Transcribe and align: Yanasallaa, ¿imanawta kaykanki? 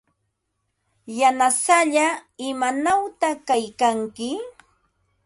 Yanasallaa, 1.19 2.13
¿imanawta 2.47 3.27
kaykanki? 3.47 4.29